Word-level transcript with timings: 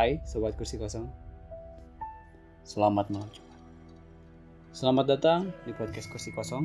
Hai 0.00 0.16
Sobat 0.24 0.56
Kursi 0.56 0.80
Kosong. 0.80 1.04
Selamat 2.64 3.12
malam. 3.12 3.28
Selamat 4.72 5.12
datang 5.12 5.52
di 5.68 5.76
podcast 5.76 6.08
Kursi 6.08 6.32
Kosong. 6.32 6.64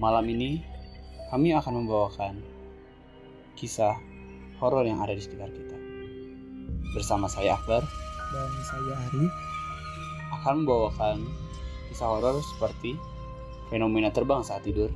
Malam 0.00 0.24
ini 0.32 0.64
kami 1.28 1.52
akan 1.52 1.84
membawakan 1.84 2.40
kisah 3.52 4.00
horor 4.56 4.88
yang 4.88 5.04
ada 5.04 5.12
di 5.12 5.20
sekitar 5.20 5.52
kita. 5.52 5.76
Bersama 6.96 7.28
saya 7.28 7.60
Akbar. 7.60 7.84
Dan 8.32 8.48
saya 8.64 8.96
Arif 9.04 9.32
akan 10.40 10.64
membawakan 10.64 11.20
kisah 11.92 12.08
horor 12.08 12.40
seperti 12.56 12.96
fenomena 13.68 14.08
terbang 14.08 14.40
saat 14.40 14.64
tidur. 14.64 14.88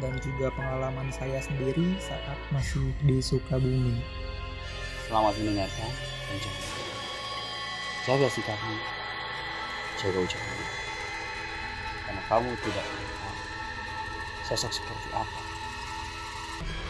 Dan 0.00 0.16
juga 0.24 0.56
pengalaman 0.56 1.12
saya 1.12 1.36
sendiri 1.44 2.00
saat 2.00 2.40
masih 2.48 2.96
di 3.04 3.20
Sukabumi. 3.20 4.29
Selamat 5.10 5.34
mendengarkan 5.42 5.90
dan 6.30 6.36
jangan 6.38 6.62
lupa 6.70 6.86
jaga 8.06 8.26
sikapmu, 8.30 8.76
jaga 9.98 10.18
ucapanmu, 10.22 10.66
karena 12.06 12.22
kamu 12.30 12.50
tidak 12.62 12.86
tahu 12.86 13.38
sosok 14.46 14.70
seperti 14.70 15.10
apa 15.10 15.40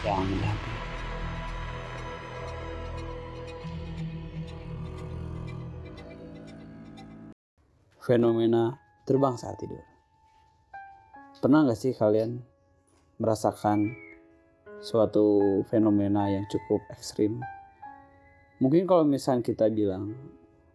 yang 0.05 0.21
mendampingi. 0.21 0.85
Fenomena 8.05 8.77
terbang 9.09 9.33
saat 9.33 9.57
tidur. 9.57 9.81
Pernah 11.41 11.65
nggak 11.65 11.79
sih 11.81 11.97
kalian 11.97 12.37
merasakan 13.17 13.97
suatu 14.77 15.65
fenomena 15.73 16.29
yang 16.29 16.45
cukup 16.53 16.85
ekstrim. 16.93 17.41
Mungkin 18.61 18.85
kalau 18.85 19.01
misalnya 19.03 19.41
kita 19.41 19.73
bilang 19.73 20.13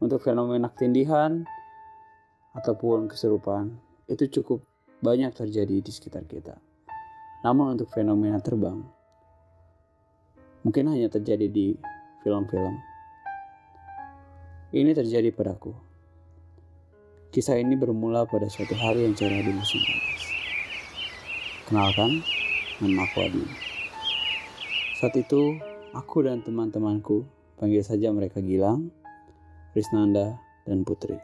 untuk 0.02 0.18
fenomena 0.18 0.66
ketindihan 0.74 1.46
ataupun 2.52 3.06
keserupaan 3.06 3.78
itu 4.10 4.26
cukup 4.26 4.66
banyak 4.98 5.30
terjadi 5.30 5.78
di 5.78 5.90
sekitar 5.94 6.26
kita. 6.26 6.58
Namun 7.46 7.78
untuk 7.78 7.86
fenomena 7.94 8.42
terbang 8.42 8.82
mungkin 10.66 10.90
hanya 10.90 11.06
terjadi 11.06 11.46
di 11.46 11.78
film-film. 12.26 12.74
Ini 14.74 14.90
terjadi 14.90 15.30
padaku. 15.30 15.70
Kisah 17.30 17.54
ini 17.54 17.78
bermula 17.78 18.26
pada 18.26 18.50
suatu 18.50 18.74
hari 18.74 19.06
yang 19.06 19.14
cerah 19.14 19.46
di 19.46 19.54
musim 19.54 19.78
panas. 19.78 20.22
Kenalkan, 21.70 22.10
Nama 22.76 23.08
aku 23.08 23.16
Adi. 23.24 23.44
Saat 25.00 25.16
itu, 25.16 25.56
aku 25.96 26.26
dan 26.26 26.44
teman-temanku, 26.44 27.24
panggil 27.56 27.82
saja 27.82 28.12
mereka 28.12 28.44
Gilang, 28.44 28.92
Risnanda, 29.72 30.40
dan 30.64 30.84
Putri. 30.84 31.16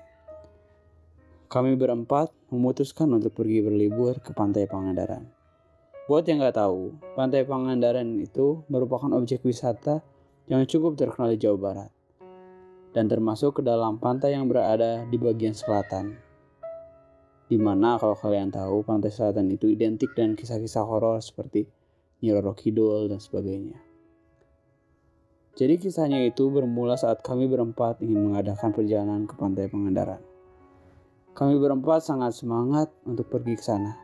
Kami 1.53 1.77
berempat 1.77 2.33
memutuskan 2.49 3.13
untuk 3.13 3.37
pergi 3.37 3.61
berlibur 3.61 4.21
ke 4.25 4.33
Pantai 4.33 4.65
Pangandaran. 4.65 5.29
Buat 6.09 6.27
yang 6.27 6.41
nggak 6.41 6.57
tahu, 6.57 6.97
Pantai 7.15 7.45
Pangandaran 7.45 8.17
itu 8.19 8.65
merupakan 8.73 9.13
objek 9.13 9.45
wisata 9.45 10.01
yang 10.51 10.65
cukup 10.67 10.99
terkenal 10.99 11.31
di 11.31 11.39
Jawa 11.39 11.59
Barat 11.61 11.91
dan 12.93 13.09
termasuk 13.09 13.61
ke 13.61 13.63
dalam 13.65 13.97
pantai 13.97 14.37
yang 14.37 14.47
berada 14.47 15.05
di 15.09 15.17
bagian 15.17 15.57
selatan 15.57 16.13
Di 17.49 17.61
mana 17.61 18.01
kalau 18.01 18.17
kalian 18.17 18.49
tahu 18.49 18.81
pantai 18.81 19.13
selatan 19.13 19.53
itu 19.53 19.69
identik 19.69 20.17
dengan 20.17 20.33
kisah-kisah 20.37 20.89
horor 20.89 21.21
seperti 21.21 21.69
Nyi 22.25 22.33
Roro 22.33 22.57
Kidul 22.57 23.13
dan 23.13 23.21
sebagainya. 23.21 23.92
Jadi 25.53 25.77
kisahnya 25.77 26.25
itu 26.25 26.49
bermula 26.49 26.97
saat 26.97 27.21
kami 27.21 27.45
berempat 27.49 28.01
ingin 28.01 28.33
mengadakan 28.33 28.73
perjalanan 28.73 29.29
ke 29.29 29.37
pantai 29.37 29.69
Pangandaran. 29.69 30.21
Kami 31.33 31.57
berempat 31.61 32.05
sangat 32.05 32.37
semangat 32.37 32.89
untuk 33.05 33.29
pergi 33.29 33.55
ke 33.57 33.65
sana. 33.65 33.97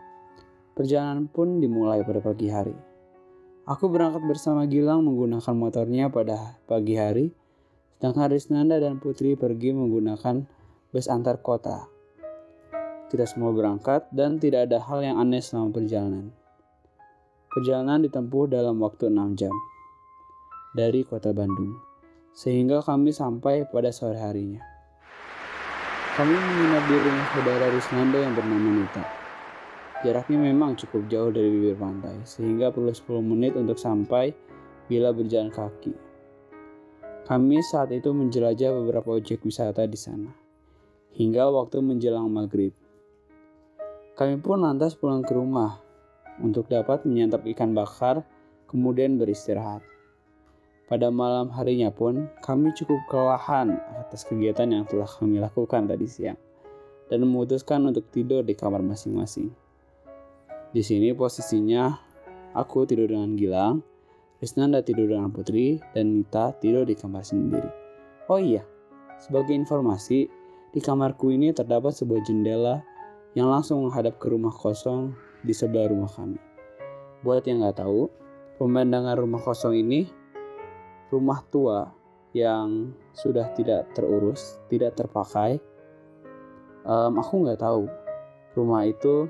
Perjalanan 0.76 1.28
pun 1.28 1.60
dimulai 1.60 2.04
pada 2.04 2.20
pagi 2.20 2.48
hari. 2.52 2.76
Aku 3.68 3.88
berangkat 3.92 4.24
bersama 4.24 4.64
Gilang 4.64 5.04
menggunakan 5.04 5.54
motornya 5.56 6.08
pada 6.08 6.56
pagi 6.64 6.96
hari, 6.96 7.32
sedangkan 7.96 8.32
Risnanda 8.32 8.80
dan 8.80 8.96
Putri 8.96 9.36
pergi 9.36 9.76
menggunakan 9.76 10.44
bus 10.88 11.08
antar 11.12 11.44
kota 11.44 11.98
kita 13.08 13.24
semua 13.24 13.56
berangkat 13.56 14.04
dan 14.12 14.36
tidak 14.36 14.68
ada 14.68 14.84
hal 14.84 15.00
yang 15.00 15.16
aneh 15.16 15.40
selama 15.40 15.80
perjalanan. 15.80 16.28
Perjalanan 17.48 18.04
ditempuh 18.04 18.52
dalam 18.52 18.76
waktu 18.84 19.08
6 19.08 19.40
jam 19.40 19.54
dari 20.74 21.04
kota 21.04 21.32
Bandung, 21.32 21.76
sehingga 22.36 22.84
kami 22.84 23.14
sampai 23.14 23.64
pada 23.68 23.88
sore 23.88 24.20
harinya. 24.20 24.60
Kami 26.18 26.34
menginap 26.34 26.84
di 26.90 26.96
rumah 26.98 27.26
saudara 27.30 27.66
Risnanda 27.70 28.18
yang 28.18 28.34
bernama 28.34 28.68
Nita. 28.74 29.04
Jaraknya 30.02 30.38
memang 30.50 30.74
cukup 30.74 31.06
jauh 31.06 31.30
dari 31.30 31.46
bibir 31.46 31.78
pantai, 31.78 32.18
sehingga 32.26 32.74
perlu 32.74 32.90
10 32.90 33.22
menit 33.22 33.54
untuk 33.54 33.78
sampai 33.78 34.34
bila 34.90 35.14
berjalan 35.14 35.50
kaki. 35.50 35.94
Kami 37.26 37.58
saat 37.60 37.92
itu 37.92 38.10
menjelajah 38.10 38.72
beberapa 38.82 39.14
objek 39.14 39.46
wisata 39.46 39.86
di 39.86 39.98
sana, 39.98 40.30
hingga 41.14 41.50
waktu 41.54 41.82
menjelang 41.82 42.30
maghrib. 42.30 42.74
Kami 44.18 44.42
pun 44.42 44.62
lantas 44.66 44.98
pulang 44.98 45.22
ke 45.22 45.34
rumah 45.34 45.78
untuk 46.42 46.66
dapat 46.66 47.06
menyantap 47.06 47.46
ikan 47.46 47.74
bakar, 47.74 48.26
kemudian 48.66 49.18
beristirahat. 49.18 49.97
Pada 50.88 51.12
malam 51.12 51.52
harinya 51.52 51.92
pun, 51.92 52.32
kami 52.40 52.72
cukup 52.72 52.96
kelelahan 53.12 53.76
atas 54.00 54.24
kegiatan 54.24 54.72
yang 54.72 54.88
telah 54.88 55.04
kami 55.04 55.36
lakukan 55.36 55.84
tadi 55.84 56.08
siang, 56.08 56.40
dan 57.12 57.28
memutuskan 57.28 57.84
untuk 57.84 58.08
tidur 58.08 58.40
di 58.40 58.56
kamar 58.56 58.80
masing-masing. 58.80 59.52
Di 60.72 60.80
sini 60.80 61.12
posisinya, 61.12 61.92
aku 62.56 62.88
tidur 62.88 63.12
dengan 63.12 63.36
Gilang, 63.36 63.84
Risnanda 64.40 64.80
tidur 64.80 65.12
dengan 65.12 65.28
Putri, 65.28 65.76
dan 65.92 66.24
Nita 66.24 66.56
tidur 66.56 66.88
di 66.88 66.96
kamar 66.96 67.20
sendiri. 67.20 67.68
Oh 68.32 68.40
iya, 68.40 68.64
sebagai 69.20 69.52
informasi, 69.52 70.24
di 70.72 70.80
kamarku 70.80 71.28
ini 71.28 71.52
terdapat 71.52 71.92
sebuah 71.92 72.24
jendela 72.24 72.80
yang 73.36 73.52
langsung 73.52 73.84
menghadap 73.84 74.16
ke 74.16 74.32
rumah 74.32 74.52
kosong 74.56 75.12
di 75.44 75.52
sebelah 75.52 75.92
rumah 75.92 76.08
kami. 76.08 76.40
Buat 77.20 77.44
yang 77.44 77.60
nggak 77.60 77.84
tahu, 77.84 78.08
pemandangan 78.56 79.20
rumah 79.20 79.42
kosong 79.44 79.76
ini 79.76 80.08
rumah 81.08 81.40
tua 81.48 81.88
yang 82.36 82.92
sudah 83.16 83.50
tidak 83.56 83.88
terurus, 83.96 84.60
tidak 84.68 84.94
terpakai. 84.96 85.60
Um, 86.84 87.20
aku 87.20 87.44
nggak 87.44 87.60
tahu 87.60 87.88
rumah 88.56 88.84
itu 88.88 89.28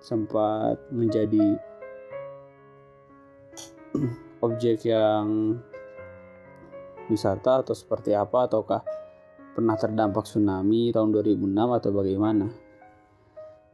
sempat 0.00 0.80
menjadi 0.92 1.58
objek 4.46 4.84
yang 4.88 5.56
wisata 7.08 7.64
atau 7.64 7.76
seperti 7.76 8.16
apa 8.16 8.48
ataukah 8.48 8.80
pernah 9.52 9.76
terdampak 9.76 10.24
tsunami 10.24 10.92
tahun 10.92 11.12
2006 11.12 11.78
atau 11.78 11.90
bagaimana 11.92 12.48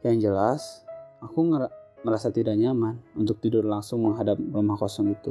yang 0.01 0.17
jelas, 0.17 0.81
aku 1.21 1.45
merasa 2.01 2.33
tidak 2.33 2.57
nyaman 2.57 2.97
untuk 3.13 3.37
tidur 3.37 3.61
langsung 3.61 4.01
menghadap 4.01 4.33
rumah 4.41 4.73
kosong 4.73 5.13
itu. 5.13 5.29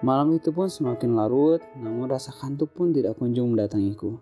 Malam 0.00 0.40
itu 0.40 0.48
pun 0.48 0.68
semakin 0.68 1.12
larut, 1.12 1.60
namun 1.76 2.08
rasa 2.08 2.32
kantuk 2.32 2.72
pun 2.72 2.88
tidak 2.92 3.20
kunjung 3.20 3.52
mendatangiku. 3.52 4.16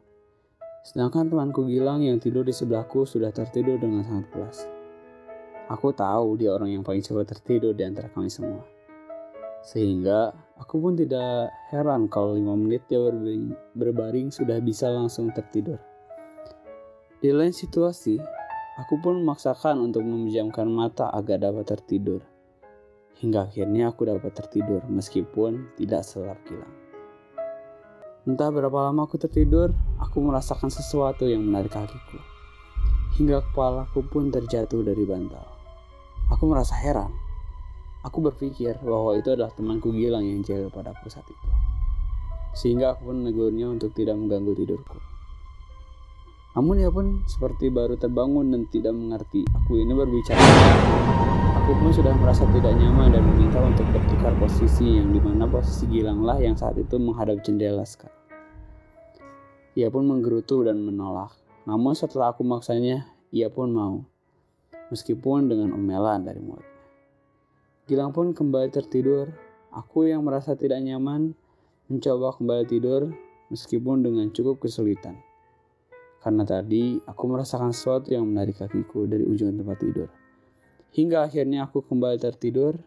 Sedangkan 0.82 1.30
temanku 1.30 1.70
Gilang 1.70 2.02
yang 2.02 2.18
tidur 2.18 2.42
di 2.42 2.50
sebelahku 2.50 3.06
sudah 3.06 3.30
tertidur 3.30 3.78
dengan 3.78 4.02
sangat 4.02 4.26
pulas. 4.34 4.58
Aku 5.70 5.94
tahu 5.94 6.40
dia 6.40 6.50
orang 6.56 6.74
yang 6.74 6.82
paling 6.82 7.04
cepat 7.04 7.30
tertidur 7.36 7.76
di 7.76 7.86
antara 7.86 8.10
kami 8.10 8.26
semua. 8.26 8.64
Sehingga 9.62 10.32
aku 10.58 10.80
pun 10.80 10.96
tidak 10.96 11.52
heran 11.70 12.08
kalau 12.10 12.34
lima 12.34 12.56
menit 12.56 12.82
dia 12.88 12.98
berbaring 13.76 14.32
sudah 14.32 14.58
bisa 14.64 14.88
langsung 14.88 15.30
tertidur. 15.30 15.78
Di 17.18 17.34
lain 17.34 17.52
situasi, 17.52 18.18
Aku 18.78 18.94
pun 19.02 19.18
memaksakan 19.26 19.90
untuk 19.90 20.06
memejamkan 20.06 20.70
mata 20.70 21.10
agar 21.10 21.42
dapat 21.42 21.66
tertidur. 21.66 22.22
Hingga 23.18 23.50
akhirnya 23.50 23.90
aku 23.90 24.06
dapat 24.06 24.30
tertidur 24.30 24.86
meskipun 24.86 25.74
tidak 25.74 26.06
selap 26.06 26.38
kilang. 26.46 26.70
Entah 28.22 28.52
berapa 28.54 28.92
lama 28.92 29.10
aku 29.10 29.18
tertidur, 29.18 29.74
aku 29.98 30.22
merasakan 30.22 30.70
sesuatu 30.70 31.26
yang 31.26 31.42
menarik 31.42 31.74
kakiku. 31.74 32.22
Hingga 33.18 33.42
kepalaku 33.50 34.06
pun 34.06 34.30
terjatuh 34.30 34.86
dari 34.86 35.02
bantal. 35.02 35.42
Aku 36.30 36.46
merasa 36.46 36.78
heran. 36.78 37.10
Aku 38.06 38.22
berpikir 38.22 38.78
bahwa 38.86 39.18
itu 39.18 39.34
adalah 39.34 39.50
temanku 39.50 39.90
Gilang 39.90 40.22
yang 40.22 40.46
jaga 40.46 40.70
padaku 40.70 41.10
saat 41.10 41.26
itu. 41.26 41.48
Sehingga 42.54 42.94
aku 42.94 43.10
pun 43.10 43.26
menegurnya 43.26 43.66
untuk 43.66 43.90
tidak 43.98 44.14
mengganggu 44.14 44.54
tidurku. 44.54 44.98
Namun 46.54 46.78
ia 46.78 46.90
pun 46.94 47.26
seperti 47.26 47.74
baru 47.74 47.98
terbangun 47.98 48.54
dan 48.54 48.62
tidak 48.70 48.94
mengerti. 48.94 49.42
Aku 49.58 49.74
ini 49.74 49.90
berbicara. 49.90 50.38
Aku 51.68 51.76
pun 51.84 51.92
sudah 51.92 52.16
merasa 52.16 52.48
tidak 52.48 52.80
nyaman 52.80 53.12
dan 53.12 53.20
meminta 53.28 53.60
untuk 53.60 53.84
bertukar 53.92 54.32
posisi 54.40 54.88
yang 54.88 55.12
di 55.12 55.20
mana 55.20 55.44
posisi 55.44 55.84
Gilang 55.84 56.24
lah 56.24 56.40
yang 56.40 56.56
saat 56.56 56.80
itu 56.80 56.96
menghadap 56.96 57.44
jendela 57.44 57.84
sekarang. 57.84 58.16
Ia 59.76 59.92
pun 59.92 60.08
menggerutu 60.08 60.64
dan 60.64 60.80
menolak. 60.80 61.36
Namun 61.68 61.92
setelah 61.92 62.32
aku 62.32 62.40
maksanya, 62.40 63.12
ia 63.28 63.52
pun 63.52 63.68
mau. 63.76 64.00
Meskipun 64.88 65.52
dengan 65.52 65.76
omelan 65.76 66.24
dari 66.24 66.40
mulutnya. 66.40 66.72
Gilang 67.84 68.16
pun 68.16 68.32
kembali 68.32 68.72
tertidur. 68.72 69.28
Aku 69.68 70.08
yang 70.08 70.24
merasa 70.24 70.56
tidak 70.56 70.80
nyaman 70.80 71.36
mencoba 71.92 72.32
kembali 72.40 72.64
tidur 72.64 73.12
meskipun 73.52 74.08
dengan 74.08 74.32
cukup 74.32 74.56
kesulitan. 74.64 75.20
Karena 76.24 76.48
tadi 76.48 76.96
aku 77.04 77.28
merasakan 77.28 77.76
sesuatu 77.76 78.08
yang 78.08 78.24
menarik 78.24 78.56
kakiku 78.56 79.04
dari 79.04 79.28
ujung 79.28 79.52
tempat 79.52 79.84
tidur. 79.84 80.08
Hingga 80.88 81.28
akhirnya 81.28 81.68
aku 81.68 81.84
kembali 81.84 82.16
tertidur. 82.16 82.80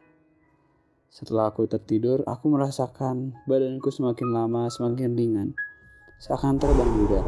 Setelah 1.12 1.54
aku 1.54 1.70
tertidur, 1.70 2.26
aku 2.26 2.50
merasakan 2.50 3.38
badanku 3.46 3.92
semakin 3.94 4.32
lama 4.32 4.72
semakin 4.72 5.12
ringan, 5.14 5.50
seakan 6.18 6.58
terbang 6.58 6.88
di. 6.88 7.28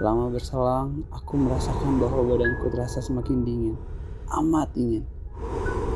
Lama 0.00 0.30
berselang, 0.30 1.04
aku 1.12 1.36
merasakan 1.36 2.00
bahwa 2.00 2.22
badanku 2.22 2.70
terasa 2.72 3.02
semakin 3.02 3.44
dingin, 3.44 3.76
amat 4.40 4.72
dingin. 4.72 5.04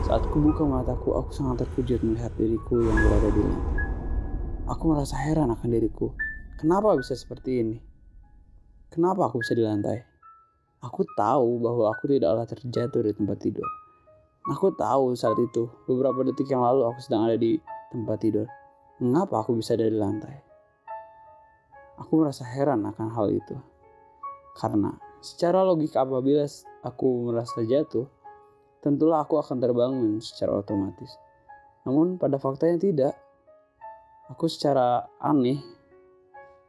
Saat 0.05 0.29
ku 0.29 0.41
buka 0.41 0.67
mataku, 0.69 1.17
aku 1.17 1.31
sangat 1.33 1.65
terkejut 1.65 2.01
melihat 2.01 2.33
diriku 2.37 2.81
yang 2.81 2.97
berada 2.97 3.29
di 3.33 3.41
lantai. 3.45 3.77
Aku 4.69 4.83
merasa 4.93 5.17
heran 5.17 5.49
akan 5.49 5.69
diriku. 5.69 6.13
Kenapa 6.61 6.93
bisa 6.97 7.17
seperti 7.17 7.61
ini? 7.63 7.77
Kenapa 8.89 9.29
aku 9.29 9.41
bisa 9.41 9.53
di 9.53 9.65
lantai? 9.65 10.08
Aku 10.79 11.03
tahu 11.19 11.59
bahwa 11.59 11.91
aku 11.91 12.07
tidaklah 12.07 12.47
terjatuh 12.47 13.03
di 13.03 13.11
tempat 13.11 13.43
tidur. 13.43 13.67
Aku 14.47 14.71
tahu 14.79 15.11
saat 15.19 15.35
itu, 15.43 15.67
beberapa 15.91 16.23
detik 16.23 16.47
yang 16.47 16.63
lalu 16.63 16.87
aku 16.87 17.03
sedang 17.03 17.27
ada 17.27 17.35
di 17.35 17.59
tempat 17.91 18.23
tidur. 18.23 18.47
Mengapa 19.03 19.43
aku 19.43 19.59
bisa 19.59 19.75
ada 19.75 19.91
di 19.91 19.99
lantai? 19.99 20.39
Aku 21.99 22.23
merasa 22.23 22.47
heran 22.47 22.87
akan 22.87 23.11
hal 23.11 23.27
itu. 23.35 23.59
Karena 24.55 24.95
secara 25.19 25.67
logika 25.67 26.07
apabila 26.07 26.47
aku 26.87 27.27
merasa 27.27 27.59
jatuh, 27.67 28.07
tentulah 28.79 29.27
aku 29.27 29.43
akan 29.43 29.59
terbangun 29.59 30.23
secara 30.23 30.63
otomatis. 30.63 31.11
Namun 31.83 32.23
pada 32.23 32.39
faktanya 32.39 32.79
tidak. 32.79 33.15
Aku 34.31 34.47
secara 34.47 35.11
aneh 35.19 35.59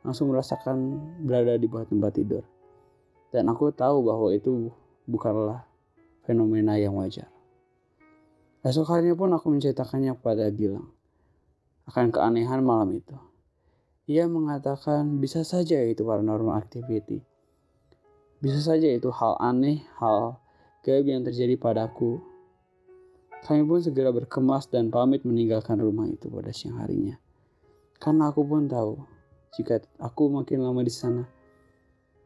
langsung 0.02 0.34
merasakan 0.34 0.98
berada 1.22 1.60
di 1.62 1.70
bawah 1.70 1.86
tempat 1.86 2.12
tidur. 2.18 2.44
Dan 3.30 3.50
aku 3.50 3.70
tahu 3.70 4.02
bahwa 4.06 4.34
itu 4.34 4.74
bukanlah 5.06 5.66
fenomena 6.26 6.78
yang 6.78 6.98
wajar. 6.98 7.30
Esok 8.66 8.92
harinya 8.92 9.16
pun 9.16 9.32
aku 9.32 9.54
menceritakannya 9.54 10.18
kepada 10.20 10.52
Gilang 10.52 11.00
akan 11.90 12.14
keanehan 12.14 12.62
malam 12.62 12.94
itu. 12.94 13.18
Ia 14.06 14.30
mengatakan 14.30 15.18
bisa 15.18 15.42
saja 15.42 15.82
itu 15.82 16.06
paranormal 16.06 16.54
activity. 16.54 17.26
Bisa 18.38 18.62
saja 18.62 18.86
itu 18.86 19.10
hal 19.10 19.42
aneh, 19.42 19.82
hal 19.98 20.38
gaib 20.86 21.10
yang 21.10 21.26
terjadi 21.26 21.58
padaku. 21.58 22.22
Kami 23.42 23.66
pun 23.66 23.82
segera 23.82 24.14
berkemas 24.14 24.70
dan 24.70 24.94
pamit 24.94 25.26
meninggalkan 25.26 25.82
rumah 25.82 26.06
itu 26.06 26.30
pada 26.30 26.54
siang 26.54 26.78
harinya. 26.78 27.18
Karena 27.98 28.30
aku 28.30 28.46
pun 28.46 28.70
tahu, 28.70 29.02
jika 29.58 29.82
aku 29.98 30.30
makin 30.30 30.62
lama 30.62 30.86
di 30.86 30.94
sana, 30.94 31.26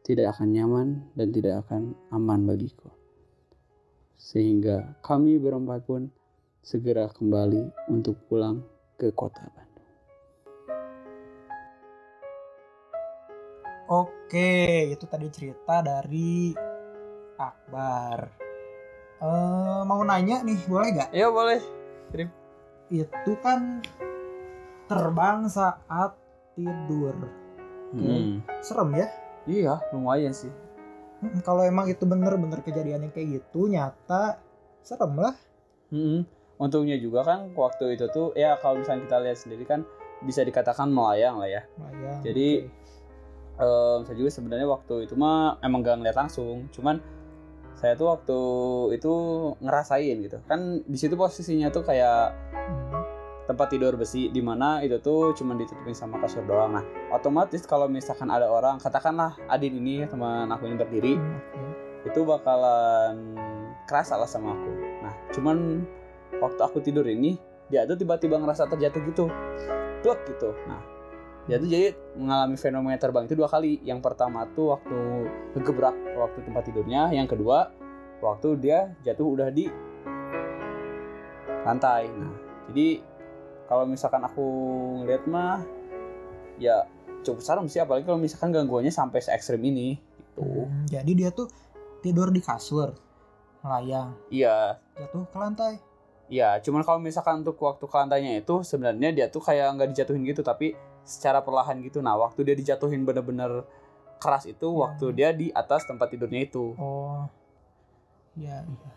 tidak 0.04 0.36
akan 0.36 0.48
nyaman 0.52 0.88
dan 1.16 1.32
tidak 1.32 1.64
akan 1.64 1.96
aman 2.12 2.44
bagiku. 2.44 2.92
Sehingga 4.20 5.00
kami 5.00 5.40
berempat 5.40 5.88
pun 5.88 6.12
segera 6.60 7.08
kembali 7.08 7.88
untuk 7.88 8.20
pulang 8.28 8.60
ke 9.00 9.08
kota 9.16 9.48
Bandung. 9.48 9.90
Oke, 13.88 14.92
itu 14.92 15.04
tadi 15.08 15.28
cerita 15.32 15.80
dari 15.80 16.52
Akbar. 17.40 18.28
Eh, 19.24 19.80
mau 19.88 20.04
nanya 20.04 20.44
nih, 20.44 20.60
boleh 20.68 20.88
gak? 21.00 21.10
Ya 21.16 21.32
boleh. 21.32 21.64
Itu 22.92 23.40
kan 23.40 23.80
terbang 24.84 25.48
saat 25.48 26.12
tidur. 26.52 27.16
Hmm. 27.96 28.44
Serem 28.60 28.92
ya? 29.00 29.08
Iya, 29.44 29.80
lumayan 29.92 30.32
sih. 30.32 30.50
Kalau 31.44 31.64
emang 31.64 31.88
itu 31.88 32.04
bener-bener 32.04 32.60
kejadian 32.60 33.08
yang 33.08 33.12
kayak 33.12 33.40
gitu, 33.40 33.68
nyata 33.68 34.40
serem 34.84 35.16
lah. 35.16 35.36
Mm-mm. 35.88 36.28
Untungnya 36.60 36.96
juga 37.00 37.24
kan 37.24 37.52
waktu 37.56 37.96
itu 37.96 38.06
tuh 38.12 38.30
ya 38.38 38.56
kalau 38.60 38.80
misalnya 38.80 39.08
kita 39.08 39.16
lihat 39.24 39.38
sendiri 39.40 39.64
kan 39.66 39.82
bisa 40.22 40.44
dikatakan 40.44 40.88
melayang 40.92 41.40
lah 41.40 41.48
ya. 41.48 41.62
Lumayan. 41.76 42.20
Jadi 42.24 42.48
em, 43.56 43.98
saya 44.04 44.16
juga 44.16 44.30
sebenarnya 44.32 44.68
waktu 44.68 45.08
itu 45.08 45.14
mah 45.16 45.60
emang 45.64 45.84
gak 45.84 46.00
ngeliat 46.00 46.16
langsung, 46.16 46.68
cuman 46.72 47.00
saya 47.74 47.96
tuh 47.98 48.06
waktu 48.12 48.38
itu 48.96 49.12
ngerasain 49.60 50.16
gitu. 50.24 50.38
Kan 50.48 50.84
di 50.84 50.96
situ 50.96 51.16
posisinya 51.16 51.68
tuh 51.72 51.84
kayak 51.84 52.32
Hmm, 52.64 53.03
tempat 53.54 53.70
tidur 53.70 53.94
besi 53.94 54.26
di 54.34 54.42
mana 54.42 54.82
itu 54.82 54.98
tuh 54.98 55.30
cuma 55.38 55.54
ditutupin 55.54 55.94
sama 55.94 56.18
kasur 56.18 56.42
doang. 56.42 56.74
Nah, 56.74 56.82
otomatis 57.14 57.62
kalau 57.62 57.86
misalkan 57.86 58.26
ada 58.26 58.50
orang, 58.50 58.82
katakanlah 58.82 59.38
Adin 59.46 59.78
ini 59.78 60.02
teman 60.10 60.50
aku 60.50 60.66
ini 60.66 60.74
berdiri, 60.74 61.14
hmm, 61.14 61.38
oke. 61.38 62.10
itu 62.10 62.20
bakalan 62.26 63.38
kerasa 63.86 64.18
lah 64.18 64.26
sama 64.26 64.58
aku. 64.58 64.72
Nah, 65.06 65.14
cuman 65.30 65.86
waktu 66.42 66.60
aku 66.66 66.82
tidur 66.82 67.06
ini 67.06 67.38
dia 67.70 67.86
tuh 67.86 67.94
tiba-tiba 67.94 68.42
ngerasa 68.42 68.66
terjatuh 68.66 69.00
gitu, 69.06 69.30
plek 70.02 70.20
gitu. 70.34 70.50
Nah, 70.66 70.82
dia 71.46 71.62
tuh 71.62 71.70
jadi 71.70 71.94
mengalami 72.18 72.58
fenomena 72.58 72.98
terbang 72.98 73.30
itu 73.30 73.38
dua 73.38 73.46
kali. 73.46 73.78
Yang 73.86 74.02
pertama 74.02 74.50
tuh 74.52 74.74
waktu 74.74 74.98
ngegebrak 75.54 75.96
waktu 76.18 76.38
tempat 76.42 76.62
tidurnya, 76.66 77.14
yang 77.14 77.30
kedua 77.30 77.70
waktu 78.18 78.58
dia 78.58 78.98
jatuh 79.06 79.26
udah 79.30 79.48
di 79.54 79.70
lantai. 81.64 82.10
Nah, 82.12 82.34
jadi 82.68 83.13
kalau 83.64 83.84
misalkan 83.88 84.22
aku 84.22 84.44
ngeliat 85.02 85.24
mah 85.26 85.60
ya 86.60 86.84
cukup 87.24 87.40
serem 87.40 87.66
sih 87.66 87.80
apalagi 87.80 88.04
kalau 88.04 88.20
misalkan 88.20 88.52
gangguannya 88.52 88.92
sampai 88.92 89.18
se 89.24 89.32
ekstrim 89.32 89.60
ini 89.64 89.96
gitu. 90.18 90.66
Hmm, 90.66 90.84
jadi 90.90 91.12
dia 91.14 91.30
tuh 91.30 91.48
tidur 92.04 92.28
di 92.28 92.42
kasur, 92.44 92.92
melayang, 93.64 94.12
Iya, 94.28 94.76
jatuh 94.98 95.24
ke 95.30 95.38
lantai. 95.40 95.74
Iya, 96.28 96.60
cuman 96.60 96.84
kalau 96.84 97.00
misalkan 97.00 97.40
untuk 97.44 97.56
waktu 97.60 97.84
ke 97.84 97.96
lantainya 97.96 98.40
itu 98.40 98.60
sebenarnya 98.64 99.12
dia 99.12 99.26
tuh 99.28 99.40
kayak 99.40 99.76
nggak 99.76 99.88
dijatuhin 99.96 100.24
gitu, 100.24 100.40
tapi 100.44 100.72
secara 101.04 101.40
perlahan 101.44 101.80
gitu. 101.84 102.00
Nah, 102.00 102.16
waktu 102.16 102.44
dia 102.48 102.56
dijatuhin 102.56 103.04
bener-bener 103.04 103.64
keras 104.20 104.48
itu 104.48 104.68
Hmm. 104.68 104.88
waktu 104.88 105.06
dia 105.12 105.32
di 105.36 105.52
atas 105.52 105.84
tempat 105.84 106.12
tidurnya 106.12 106.44
itu. 106.48 106.72
Oh, 106.80 107.28
ya 108.36 108.64
iya. 108.64 108.92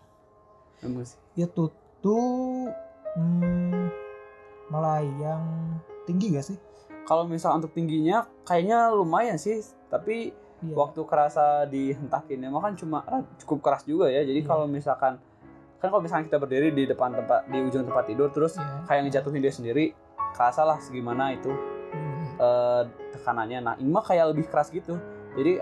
Emang 0.83 1.03
sih. 1.03 1.19
Itu 1.35 1.67
tuh 1.99 2.71
hmm, 3.19 3.91
melayang 4.69 5.43
tinggi 6.05 6.35
gak 6.35 6.45
sih? 6.45 6.57
Kalau 7.07 7.23
misal 7.23 7.55
untuk 7.55 7.71
tingginya 7.71 8.27
kayaknya 8.43 8.91
lumayan 8.91 9.39
sih, 9.39 9.63
tapi 9.87 10.35
Iya. 10.57 10.73
waktu 10.73 11.05
kerasa 11.05 11.69
dihentakinnya 11.69 12.49
mah 12.49 12.65
kan 12.65 12.73
cuma 12.73 13.05
cukup 13.37 13.61
keras 13.61 13.85
juga 13.85 14.09
ya. 14.09 14.25
Jadi 14.25 14.41
Iya. 14.41 14.49
kalau 14.49 14.65
misalkan 14.65 15.21
kan 15.77 15.87
kalau 15.93 16.01
misalkan 16.01 16.25
kita 16.25 16.41
berdiri 16.41 16.73
di 16.73 16.89
depan 16.89 17.13
tempat 17.13 17.45
di 17.45 17.61
ujung 17.61 17.85
tempat 17.85 18.09
tidur 18.09 18.33
terus 18.33 18.57
Iya. 18.57 18.81
kayak 18.89 19.01
ngejatuhin 19.05 19.41
dia 19.45 19.53
sendiri, 19.53 19.93
kerasa 20.33 20.65
lah 20.65 20.81
segimana 20.81 21.37
itu 21.37 21.53
Hmm, 21.87 22.25
eh, 22.41 22.83
tekanannya. 23.15 23.59
Nah, 23.63 23.73
ini 23.79 23.87
mah 23.87 24.03
kayak 24.03 24.33
lebih 24.35 24.49
keras 24.49 24.73
gitu. 24.73 24.97
Jadi 25.37 25.61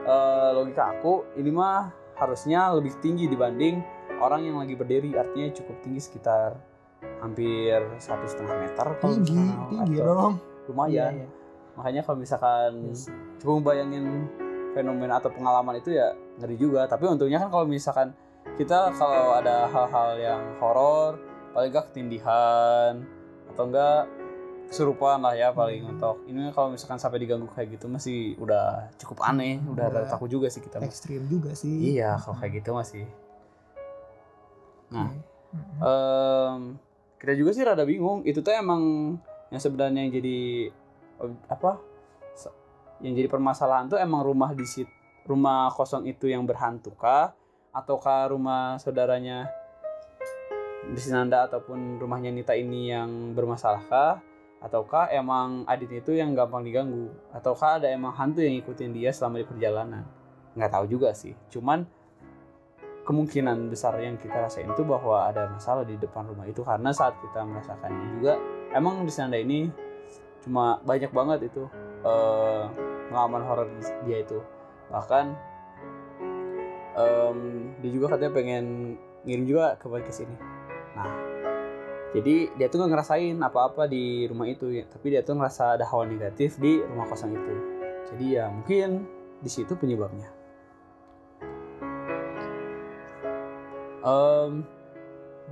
eh, 0.00 0.50
logika 0.56 0.96
aku 0.96 1.28
ini 1.36 1.52
mah 1.52 1.92
harusnya 2.16 2.72
lebih 2.72 2.96
tinggi 3.04 3.28
dibanding 3.28 3.84
orang 4.18 4.48
yang 4.48 4.56
lagi 4.56 4.72
berdiri. 4.74 5.12
Artinya 5.12 5.52
cukup 5.52 5.76
tinggi 5.84 6.00
sekitar 6.00 6.56
hampir 7.20 7.78
satu 7.96 8.24
setengah 8.24 8.56
meter. 8.58 8.86
kalau 8.96 9.14
tinggi, 9.14 9.36
misalkan, 9.36 9.68
tinggi 9.70 9.96
atau 9.96 10.14
dong. 10.16 10.34
Lumayan. 10.66 10.90
Iya, 10.90 11.06
iya. 11.14 11.28
Makanya 11.76 12.00
kalau 12.02 12.18
misalkan 12.18 12.70
Yes. 12.86 13.06
coba 13.38 13.72
bayangin 13.72 14.26
fenomena 14.70 15.16
atau 15.16 15.28
pengalaman 15.28 15.76
itu 15.76 15.90
ya 15.90 16.10
ngeri 16.36 16.56
juga. 16.56 16.84
Tapi 16.84 17.04
untungnya 17.06 17.38
kan 17.38 17.48
kalau 17.48 17.64
misalkan 17.64 18.08
kita 18.56 18.90
kalau 18.94 19.34
ada 19.34 19.66
hal-hal 19.66 20.10
yang 20.16 20.42
horor, 20.58 21.16
paling 21.50 21.70
gak 21.70 21.88
ketindihan 21.88 23.02
atau 23.46 23.64
enggak 23.64 24.06
kesurupan 24.66 25.18
lah 25.18 25.34
ya 25.34 25.50
paling 25.50 25.82
Hmm. 25.82 25.92
untuk 25.92 26.22
ini 26.24 26.46
kalau 26.50 26.70
misalkan 26.70 26.94
sampai 26.96 27.18
diganggu 27.18 27.50
kayak 27.50 27.74
gitu 27.74 27.90
masih 27.90 28.38
udah 28.38 28.86
cukup 28.96 29.18
aneh, 29.24 29.58
udah 29.64 29.90
Udah. 29.90 30.06
takut 30.06 30.30
juga 30.30 30.46
sih 30.46 30.62
kita. 30.62 30.78
Ekstrim 30.78 31.26
juga 31.26 31.50
sih. 31.52 31.98
Iya, 31.98 32.14
kalau 32.16 32.38
kayak 32.38 32.62
gitu 32.62 32.70
masih. 32.72 33.02
Nah, 34.90 35.06
Oke. 35.06 35.18
Mm-mm. 35.50 36.58
Kita 37.20 37.36
juga 37.36 37.52
sih 37.52 37.62
rada 37.62 37.84
bingung. 37.84 38.24
Itu 38.24 38.40
tuh 38.40 38.56
emang 38.56 39.14
yang 39.52 39.60
sebenarnya 39.60 40.08
yang 40.08 40.12
jadi 40.16 40.38
apa 41.52 41.76
yang 43.04 43.12
jadi 43.12 43.28
permasalahan 43.28 43.92
tuh 43.92 44.00
emang 44.00 44.24
rumah 44.24 44.56
di 44.56 44.64
sit 44.64 44.88
rumah 45.28 45.68
kosong 45.76 46.08
itu 46.08 46.32
yang 46.32 46.48
berhantu 46.48 46.96
kah? 46.96 47.36
Ataukah 47.70 48.32
rumah 48.32 48.80
saudaranya 48.80 49.46
Disinanda 50.90 51.44
ataupun 51.46 52.00
rumahnya 52.00 52.32
Nita 52.32 52.56
ini 52.56 52.90
yang 52.90 53.36
bermasalahkah 53.36 54.18
ataukah 54.64 55.12
emang 55.12 55.68
Adit 55.68 56.02
itu 56.02 56.16
yang 56.16 56.32
gampang 56.32 56.64
diganggu? 56.64 57.12
Ataukah 57.36 57.78
ada 57.78 57.88
emang 57.92 58.16
hantu 58.16 58.40
yang 58.40 58.58
ngikutin 58.58 58.90
dia 58.96 59.12
selama 59.12 59.38
di 59.38 59.46
perjalanan? 59.46 60.02
Nggak 60.56 60.72
tahu 60.72 60.84
juga 60.88 61.12
sih. 61.14 61.36
Cuman 61.52 61.84
kemungkinan 63.04 63.72
besar 63.72 63.96
yang 63.98 64.20
kita 64.20 64.36
rasain 64.36 64.68
itu 64.68 64.84
bahwa 64.84 65.26
ada 65.26 65.48
masalah 65.48 65.82
di 65.82 65.96
depan 65.96 66.28
rumah 66.28 66.44
itu 66.44 66.60
karena 66.60 66.92
saat 66.92 67.16
kita 67.18 67.42
merasakannya 67.42 68.06
juga 68.20 68.32
emang 68.76 69.02
di 69.08 69.12
sana 69.12 69.36
ini 69.40 69.72
cuma 70.40 70.80
banyak 70.84 71.12
banget 71.12 71.52
itu 71.52 71.68
uh, 72.04 72.68
horor 73.12 73.68
dia 74.06 74.24
itu. 74.24 74.40
Bahkan 74.90 75.24
um, 76.96 77.38
dia 77.80 77.90
juga 77.90 78.16
katanya 78.16 78.32
pengen 78.32 78.64
ngirim 79.24 79.44
juga 79.48 79.76
ke 79.76 79.86
ke 79.88 80.12
sini. 80.12 80.36
Nah 80.96 81.12
jadi 82.10 82.50
dia 82.58 82.66
tuh 82.66 82.82
nggak 82.82 82.90
ngerasain 82.90 83.38
apa-apa 83.38 83.86
di 83.86 84.26
rumah 84.26 84.50
itu 84.50 84.66
ya 84.74 84.82
tapi 84.90 85.14
dia 85.14 85.22
tuh 85.22 85.38
ngerasa 85.38 85.78
ada 85.78 85.86
hawa 85.86 86.10
negatif 86.10 86.58
di 86.58 86.82
rumah 86.82 87.06
kosong 87.08 87.32
itu. 87.36 87.54
Jadi 88.10 88.26
ya 88.34 88.50
mungkin 88.50 89.06
di 89.40 89.50
situ 89.50 89.72
penyebabnya 89.78 90.39
um, 94.04 94.64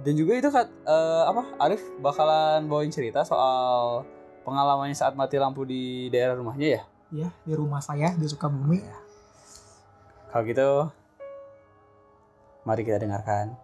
dan 0.03 0.15
juga 0.15 0.33
itu 0.39 0.49
kan 0.53 0.67
uh, 0.87 1.31
apa 1.31 1.43
Arif 1.59 1.83
bakalan 1.99 2.69
bawain 2.71 2.93
cerita 2.93 3.27
soal 3.27 4.07
pengalamannya 4.47 4.95
saat 4.95 5.19
mati 5.19 5.37
lampu 5.37 5.67
di 5.67 6.09
daerah 6.09 6.39
rumahnya 6.39 6.69
ya 6.69 6.83
ya 7.09 7.29
di 7.43 7.53
rumah 7.57 7.81
saya 7.81 8.15
di 8.15 8.29
Sukabumi 8.29 8.79
ya 8.85 8.99
kalau 10.29 10.45
gitu 10.45 10.71
mari 12.69 12.85
kita 12.85 13.01
dengarkan 13.01 13.57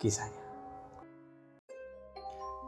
kisahnya 0.00 0.42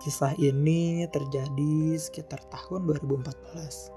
Kisah 0.04 0.36
ini 0.36 1.08
terjadi 1.08 1.96
sekitar 1.96 2.36
tahun 2.52 2.84
2014. 2.92 3.88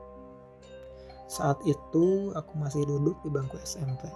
Saat 1.27 1.60
itu 1.68 2.32
aku 2.32 2.54
masih 2.56 2.88
duduk 2.88 3.20
di 3.27 3.30
bangku 3.34 3.60
SMP. 3.60 4.08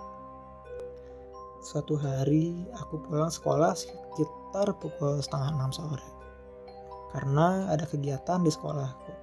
Suatu 1.62 1.94
hari 1.94 2.66
aku 2.74 2.98
pulang 3.06 3.30
sekolah 3.30 3.78
sekitar 3.78 4.74
pukul 4.82 5.22
setengah 5.22 5.54
enam 5.54 5.70
sore. 5.70 6.02
Karena 7.14 7.70
ada 7.70 7.86
kegiatan 7.86 8.42
di 8.42 8.50
sekolahku. 8.50 9.14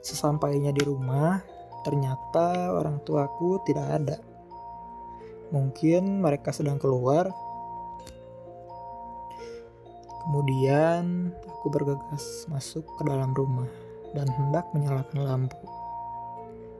Sesampainya 0.00 0.72
di 0.72 0.80
rumah, 0.80 1.44
ternyata 1.84 2.72
orang 2.72 3.04
tuaku 3.04 3.60
tidak 3.68 3.84
ada. 3.84 4.16
Mungkin 5.52 6.24
mereka 6.24 6.48
sedang 6.48 6.80
keluar. 6.80 7.28
Kemudian 10.24 11.36
aku 11.44 11.68
bergegas 11.68 12.48
masuk 12.48 12.88
ke 12.96 13.02
dalam 13.04 13.36
rumah 13.36 13.68
dan 14.16 14.24
hendak 14.24 14.64
menyalakan 14.72 15.20
lampu. 15.20 15.60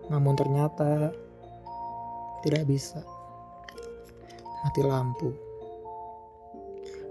Namun 0.08 0.32
ternyata 0.32 1.12
tidak 2.44 2.68
bisa. 2.68 3.00
Mati 4.60 4.84
lampu. 4.84 5.32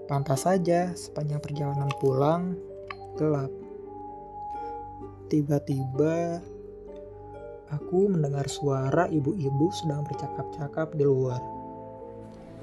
Pantas 0.06 0.46
saja 0.46 0.94
sepanjang 0.94 1.42
perjalanan 1.42 1.90
pulang 1.98 2.54
gelap. 3.18 3.50
Tiba-tiba 5.34 6.38
aku 7.74 8.14
mendengar 8.14 8.46
suara 8.46 9.10
ibu-ibu 9.10 9.74
sedang 9.74 10.06
bercakap-cakap 10.06 10.94
di 10.94 11.02
luar. 11.02 11.42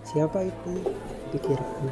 Siapa 0.07 0.47
itu? 0.47 0.75
Pikirku. 1.35 1.91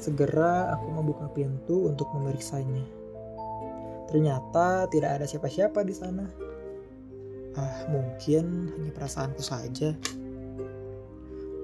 Segera 0.00 0.72
aku 0.72 0.88
membuka 0.88 1.28
pintu 1.32 1.92
untuk 1.92 2.08
memeriksanya. 2.16 2.84
Ternyata 4.08 4.88
tidak 4.88 5.20
ada 5.20 5.26
siapa-siapa 5.28 5.80
di 5.84 5.94
sana. 5.96 6.43
Ah, 7.54 7.86
mungkin 7.86 8.66
hanya 8.74 8.90
perasaanku 8.90 9.38
saja. 9.38 9.94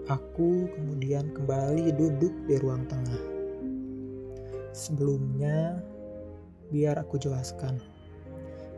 Aku 0.06 0.70
kemudian 0.70 1.34
kembali 1.34 1.90
duduk 1.98 2.30
di 2.46 2.58
ruang 2.62 2.86
tengah. 2.86 3.22
Sebelumnya, 4.70 5.82
biar 6.70 6.98
aku 7.02 7.18
jelaskan. 7.18 7.82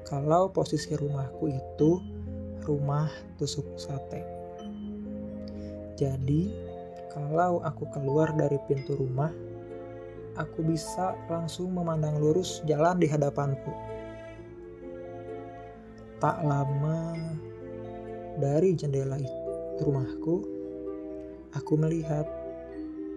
Kalau 0.09 0.49
posisi 0.49 0.97
rumahku 0.97 1.53
itu 1.53 2.01
rumah 2.65 3.13
tusuk 3.37 3.65
sate. 3.77 4.25
Jadi, 6.01 6.49
kalau 7.13 7.61
aku 7.61 7.85
keluar 7.93 8.33
dari 8.33 8.57
pintu 8.65 8.97
rumah, 8.97 9.29
aku 10.41 10.65
bisa 10.65 11.13
langsung 11.29 11.77
memandang 11.77 12.17
lurus 12.17 12.65
jalan 12.65 12.97
di 12.97 13.05
hadapanku. 13.05 13.92
Tak 16.23 16.39
lama 16.47 17.19
dari 18.39 18.79
jendela 18.79 19.19
itu 19.19 19.83
rumahku, 19.83 20.47
aku 21.51 21.75
melihat 21.75 22.31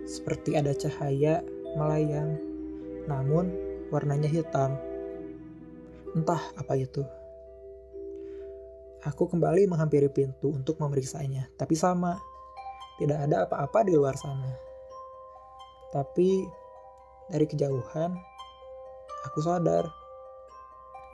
seperti 0.09 0.57
ada 0.57 0.73
cahaya 0.73 1.45
melayang, 1.77 2.33
namun 3.05 3.53
warnanya 3.93 4.25
hitam. 4.25 4.73
Entah 6.17 6.41
apa 6.57 6.73
itu. 6.81 7.05
Aku 9.05 9.29
kembali 9.29 9.69
menghampiri 9.69 10.09
pintu 10.09 10.49
untuk 10.57 10.81
memeriksanya, 10.81 11.45
tapi 11.61 11.77
sama. 11.77 12.17
Tidak 12.97 13.21
ada 13.21 13.45
apa-apa 13.45 13.85
di 13.85 13.93
luar 13.93 14.17
sana. 14.17 14.49
Tapi 15.93 16.41
dari 17.29 17.45
kejauhan, 17.45 18.17
aku 19.29 19.45
sadar 19.45 19.85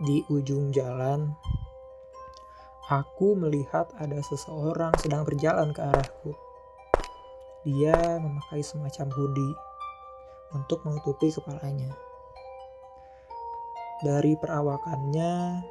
di 0.08 0.24
ujung 0.32 0.72
jalan 0.72 1.28
Aku 2.92 3.40
melihat 3.40 3.88
ada 4.04 4.20
seseorang 4.20 4.92
sedang 5.00 5.24
berjalan 5.24 5.72
ke 5.72 5.80
arahku. 5.80 6.36
Dia 7.64 8.20
memakai 8.20 8.60
semacam 8.60 9.08
hoodie 9.16 9.56
untuk 10.52 10.84
menutupi 10.84 11.32
kepalanya. 11.32 11.88
Dari 14.04 14.36
perawakannya, 14.36 15.64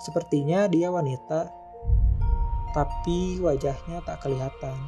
sepertinya 0.00 0.64
dia 0.64 0.88
wanita, 0.88 1.52
tapi 2.72 3.36
wajahnya 3.44 4.00
tak 4.08 4.24
kelihatan. 4.24 4.80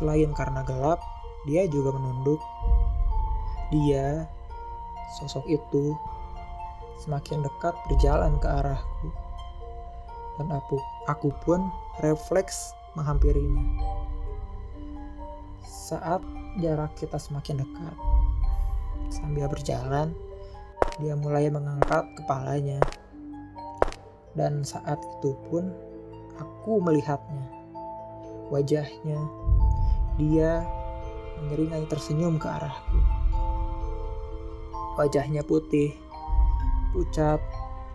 Selain 0.00 0.32
karena 0.32 0.64
gelap, 0.64 1.04
dia 1.44 1.68
juga 1.68 1.92
menunduk. 1.92 2.40
Dia, 3.68 4.24
sosok 5.20 5.44
itu, 5.44 5.92
semakin 7.04 7.44
dekat 7.44 7.76
berjalan 7.84 8.40
ke 8.40 8.48
arahku 8.48 9.25
dan 10.36 10.52
aku, 10.52 10.76
aku 11.08 11.32
pun 11.44 11.68
refleks 12.04 12.76
menghampirinya. 12.96 13.64
Saat 15.64 16.20
jarak 16.60 16.96
kita 16.96 17.16
semakin 17.16 17.64
dekat, 17.64 17.94
sambil 19.12 19.48
berjalan, 19.48 20.12
dia 21.00 21.16
mulai 21.16 21.48
mengangkat 21.52 22.04
kepalanya. 22.16 22.80
Dan 24.36 24.64
saat 24.64 25.00
itu 25.00 25.32
pun 25.48 25.72
aku 26.36 26.80
melihatnya. 26.84 27.48
Wajahnya, 28.52 29.20
dia 30.20 30.64
menyeringai 31.40 31.84
tersenyum 31.88 32.36
ke 32.36 32.48
arahku. 32.48 33.00
Wajahnya 34.96 35.44
putih, 35.44 35.92
pucat, 36.92 37.40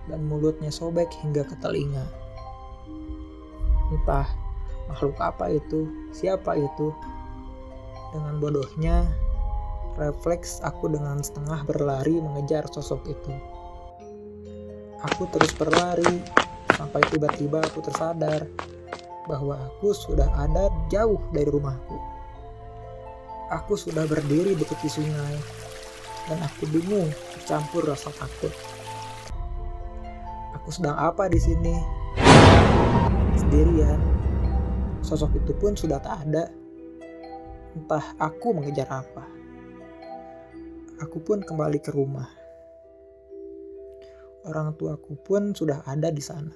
dan 0.09 0.25
mulutnya 0.25 0.69
sobek 0.69 1.09
hingga 1.21 1.45
ke 1.45 1.57
telinga. 1.61 2.20
Entah 3.91 4.27
makhluk 4.87 5.19
apa 5.19 5.51
itu, 5.51 5.91
siapa 6.15 6.55
itu. 6.55 6.95
Dengan 8.15 8.39
bodohnya, 8.39 9.07
refleks 9.99 10.63
aku 10.63 10.91
dengan 10.91 11.19
setengah 11.19 11.63
berlari 11.67 12.19
mengejar 12.19 12.67
sosok 12.71 13.03
itu. 13.07 13.33
Aku 15.11 15.27
terus 15.33 15.51
berlari 15.57 16.23
sampai 16.77 17.01
tiba-tiba 17.09 17.59
aku 17.61 17.81
tersadar 17.83 18.47
bahwa 19.29 19.57
aku 19.69 19.93
sudah 19.93 20.29
ada 20.39 20.69
jauh 20.89 21.19
dari 21.33 21.49
rumahku. 21.49 21.97
Aku 23.51 23.75
sudah 23.75 24.07
berdiri 24.07 24.55
di 24.55 24.63
tepi 24.63 24.87
sungai 24.87 25.35
dan 26.31 26.39
aku 26.39 26.63
bingung 26.71 27.11
campur 27.43 27.83
rasa 27.83 28.13
takut. 28.15 28.53
Aku 30.61 30.69
sedang 30.71 30.95
apa 30.95 31.27
di 31.27 31.39
sini? 31.41 31.75
Sendirian. 33.37 33.99
Sosok 35.01 35.37
itu 35.41 35.51
pun 35.57 35.75
sudah 35.75 35.99
tak 35.99 36.27
ada. 36.27 36.49
Entah 37.75 38.05
aku 38.19 38.51
mengejar 38.51 38.87
apa. 38.91 39.25
Aku 41.01 41.23
pun 41.23 41.41
kembali 41.41 41.79
ke 41.81 41.89
rumah. 41.89 42.29
Orang 44.45 44.73
tuaku 44.77 45.17
pun 45.21 45.53
sudah 45.53 45.85
ada 45.85 46.09
di 46.09 46.21
sana. 46.21 46.53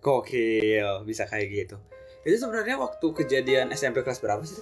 Gokil, 0.00 1.04
bisa 1.04 1.28
kayak 1.28 1.48
gitu. 1.52 1.76
Itu 2.24 2.36
sebenarnya 2.40 2.80
waktu 2.80 3.06
kejadian 3.12 3.72
SMP 3.72 4.00
kelas 4.00 4.20
berapa 4.20 4.40
sih? 4.44 4.60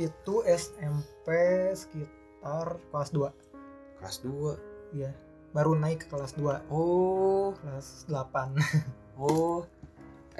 Itu 0.00 0.44
SMP 0.44 1.28
sekitar 1.76 2.80
kelas 2.88 3.10
2. 3.12 4.00
Kelas 4.00 4.16
2. 4.24 4.96
Iya. 4.96 5.12
Baru 5.50 5.74
naik 5.74 6.06
ke 6.06 6.06
kelas 6.08 6.38
2, 6.38 6.70
Oh, 6.72 7.52
kelas 7.60 8.08
8. 8.08 8.54
oh. 9.20 9.60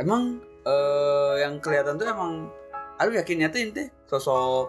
Emang 0.00 0.40
eh 0.64 1.34
yang 1.44 1.60
kelihatan 1.60 2.00
tuh 2.00 2.08
emang 2.08 2.48
Aduh 3.00 3.16
yakinnya 3.16 3.48
tuh 3.48 3.64
ini 3.64 3.88
sosok 4.04 4.68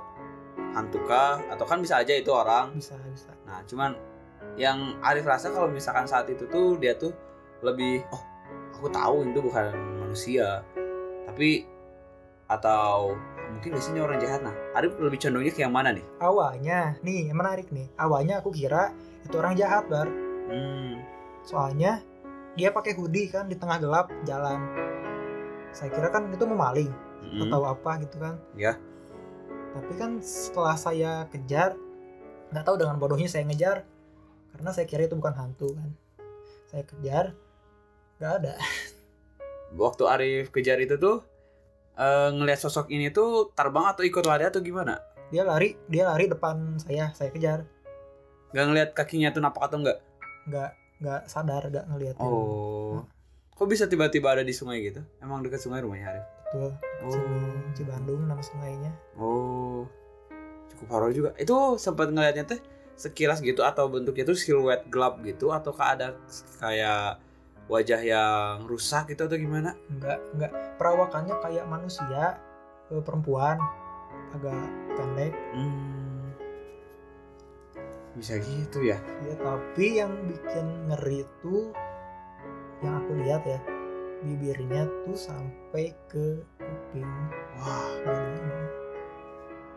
hantu 0.71 1.03
kah 1.03 1.43
atau 1.51 1.67
kan 1.67 1.83
bisa 1.83 1.99
aja 1.99 2.15
itu 2.15 2.31
orang. 2.31 2.71
bisa, 2.79 2.95
bisa. 3.11 3.31
Nah, 3.43 3.59
cuman 3.67 3.91
yang 4.55 4.95
Arif 5.03 5.27
rasa 5.27 5.51
kalau 5.51 5.67
misalkan 5.67 6.07
saat 6.07 6.31
itu 6.31 6.47
tuh 6.47 6.79
dia 6.79 6.95
tuh 6.95 7.11
lebih 7.59 8.07
oh, 8.07 8.23
aku 8.79 8.87
tahu 8.87 9.27
itu 9.27 9.39
bukan 9.43 9.75
manusia. 9.99 10.63
Tapi 11.27 11.67
atau 12.47 13.19
mungkin 13.51 13.75
biasanya 13.75 14.01
orang 14.07 14.23
jahat 14.23 14.39
nah. 14.47 14.55
Arif 14.79 14.95
lebih 14.95 15.19
condongnya 15.19 15.51
ke 15.51 15.59
yang 15.67 15.75
mana 15.75 15.91
nih? 15.91 16.05
Awalnya, 16.23 17.03
nih 17.03 17.27
yang 17.27 17.35
menarik 17.35 17.67
nih. 17.67 17.91
Awalnya 17.99 18.39
aku 18.39 18.55
kira 18.55 18.95
itu 19.27 19.35
orang 19.35 19.59
jahat, 19.59 19.91
Bar. 19.91 20.07
Hmm. 20.47 21.03
Soalnya 21.43 21.99
dia 22.55 22.70
pakai 22.72 22.91
hoodie 22.96 23.31
kan 23.31 23.48
di 23.48 23.55
tengah 23.55 23.79
gelap 23.79 24.08
jalan. 24.27 24.60
Saya 25.72 25.88
kira 25.88 26.12
kan 26.12 26.27
itu 26.27 26.43
mau 26.43 26.67
maling 26.67 26.91
mm-mm. 27.24 27.48
atau 27.48 27.63
apa 27.63 28.03
gitu 28.03 28.20
kan. 28.20 28.36
Ya. 28.60 28.75
Tapi 29.72 29.93
kan 29.96 30.20
setelah 30.20 30.75
saya 30.75 31.12
kejar, 31.31 31.79
nggak 32.51 32.63
tahu 32.67 32.75
dengan 32.75 33.00
bodohnya 33.00 33.31
saya 33.31 33.48
ngejar, 33.48 33.88
karena 34.51 34.70
saya 34.75 34.84
kira 34.84 35.08
itu 35.08 35.15
bukan 35.15 35.31
hantu 35.31 35.72
kan. 35.79 35.89
Saya 36.67 36.84
kejar, 36.84 37.25
nggak 38.20 38.34
ada. 38.43 38.53
Waktu 39.72 40.03
Arif 40.12 40.51
kejar 40.51 40.84
itu 40.84 41.00
tuh 41.00 41.24
eh, 41.96 42.29
ngelihat 42.36 42.60
sosok 42.67 42.91
ini 42.91 43.15
tuh 43.15 43.55
terbang 43.55 43.88
atau 43.88 44.03
ikut 44.03 44.27
lari 44.27 44.43
atau 44.43 44.60
gimana? 44.60 45.00
Dia 45.31 45.48
lari, 45.48 45.79
dia 45.88 46.12
lari 46.12 46.27
depan 46.27 46.75
saya, 46.84 47.15
saya 47.15 47.31
kejar. 47.31 47.63
Gak 48.51 48.67
ngelihat 48.67 48.91
kakinya 48.91 49.31
tuh 49.31 49.39
napak 49.39 49.72
atau 49.72 49.79
enggak? 49.79 50.03
Nggak 50.43 50.80
nggak 51.01 51.22
sadar, 51.25 51.67
nggak 51.67 51.86
ngeliatin. 51.89 52.29
Oh. 52.29 53.01
Kok 53.58 53.67
bisa 53.70 53.89
tiba-tiba 53.89 54.34
ada 54.38 54.46
di 54.46 54.53
sungai 54.53 54.81
gitu? 54.86 55.01
Emang 55.22 55.41
dekat 55.41 55.62
sungai 55.62 55.81
rumahnya 55.81 56.13
Arif? 56.13 56.25
Betul. 56.46 56.70
Oh. 57.01 57.12
Sungai 57.12 57.74
Cibandung 57.74 58.22
nama 58.29 58.41
sungainya. 58.46 58.91
Oh, 59.17 59.89
cukup 60.72 60.88
horor 60.93 61.12
juga. 61.12 61.29
Itu 61.41 61.81
sempat 61.81 62.13
ngeliatnya 62.13 62.46
teh 62.46 62.62
sekilas 62.98 63.41
gitu 63.41 63.65
atau 63.65 63.89
bentuknya 63.89 64.29
tuh 64.29 64.38
siluet 64.38 64.86
gelap 64.93 65.17
gitu 65.25 65.50
ataukah 65.50 65.98
ada 65.98 66.08
kayak 66.62 67.17
wajah 67.65 68.01
yang 68.03 68.67
rusak 68.70 69.10
gitu 69.10 69.25
atau 69.25 69.38
gimana? 69.39 69.74
Nggak 69.89 70.20
nggak 70.38 70.51
perawakannya 70.77 71.36
kayak 71.41 71.65
manusia, 71.65 72.38
eh, 72.91 73.01
perempuan, 73.01 73.58
agak 74.36 74.67
pendek. 75.00 75.34
Hmm. 75.55 76.10
Bisa 78.11 78.35
gitu 78.37 78.83
ya? 78.83 78.99
Ya 79.23 79.35
tapi 79.37 79.97
yang 79.97 80.11
bikin 80.27 80.65
ngeri 80.87 81.23
itu 81.23 81.71
yang 82.81 82.97
aku 82.97 83.11
lihat 83.21 83.43
ya 83.45 83.59
bibirnya 84.21 84.85
tuh 85.05 85.15
sampai 85.15 85.93
ke 86.05 86.41
kuping 86.57 87.09
Wah, 87.57 87.89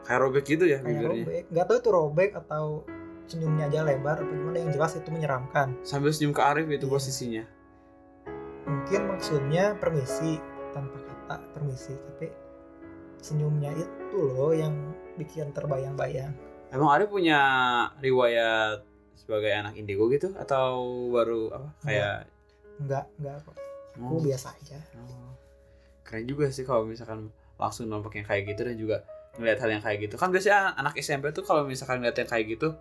kayak 0.04 0.20
robek 0.20 0.44
gitu 0.46 0.64
ya 0.64 0.80
kayak 0.80 0.88
bibirnya. 0.88 1.24
robek 1.24 1.44
nggak 1.48 1.64
tahu 1.64 1.76
itu 1.78 1.90
robek 1.90 2.30
atau 2.36 2.64
senyumnya 3.24 3.64
aja 3.68 3.80
lebar 3.82 4.20
apa 4.20 4.28
gimana 4.28 4.56
yang 4.60 4.70
jelas 4.70 4.92
itu 4.94 5.08
menyeramkan 5.08 5.72
Sambil 5.80 6.12
senyum 6.12 6.32
ke 6.32 6.42
Arif 6.42 6.68
itu 6.68 6.84
Iya. 6.84 6.92
posisinya. 6.92 7.44
mungkin 8.64 9.00
maksudnya 9.08 9.64
permisi 9.76 10.40
tanpa 10.73 10.97
kata 11.00 11.36
permisi 11.52 11.92
tapi 11.97 12.28
senyumnya 13.16 13.73
itu 13.73 14.18
loh 14.18 14.52
yang 14.52 14.73
bikin 15.16 15.52
terbayang-bayang 15.52 16.32
Emang 16.75 16.91
Arif 16.91 17.06
punya 17.06 17.39
riwayat 18.02 18.82
sebagai 19.15 19.49
anak 19.49 19.78
indigo 19.78 20.10
gitu 20.10 20.34
atau 20.34 20.82
baru 21.08 21.54
apa 21.54 21.69
kayak 21.80 22.26
nggak 22.82 23.04
nggak 23.17 23.37
kok 23.41 23.54
aku 23.95 24.02
Oh. 24.10 24.19
biasa 24.21 24.50
aja 24.52 24.78
Oh. 24.99 25.30
Keren 26.02 26.26
juga 26.26 26.50
sih 26.50 26.67
kalau 26.67 26.82
misalkan 26.82 27.30
langsung 27.54 27.87
nampak 27.87 28.19
yang 28.19 28.26
kayak 28.26 28.50
gitu 28.50 28.60
dan 28.60 28.75
juga 28.75 28.97
ngeliat 29.34 29.56
hal 29.56 29.71
yang 29.71 29.80
kayak 29.80 29.99
gitu. 30.02 30.15
Kan 30.15 30.28
biasanya 30.28 30.75
anak 30.75 30.99
SMP 30.99 31.30
tuh 31.30 31.41
kalau 31.41 31.63
misalkan 31.63 32.02
ngeliat 32.02 32.15
yang 32.15 32.26
kayak 32.26 32.47
gitu, 32.50 32.75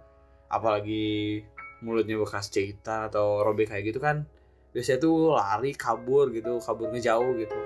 apalagi 0.50 1.42
mulutnya 1.80 2.18
bekas 2.18 2.50
jahitan 2.50 3.08
atau 3.08 3.42
robek 3.42 3.70
kayak 3.70 3.90
gitu 3.90 3.98
kan, 3.98 4.26
biasanya 4.70 5.00
tuh 5.00 5.34
lari, 5.34 5.72
kabur 5.74 6.30
gitu, 6.30 6.58
kabur 6.60 6.90
ngejauh 6.90 7.32
gitu. 7.38 7.58